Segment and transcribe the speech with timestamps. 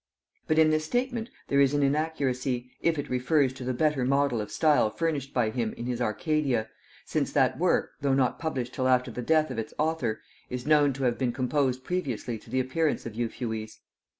[0.47, 4.41] But in this statement there is an inaccuracy, if it refers to the better model
[4.41, 6.69] of style furnished by him in his Arcadia,
[7.05, 10.19] since that work, though not published till after the death of its author,
[10.49, 13.79] is known to have been composed previously to the appearance of Euphues.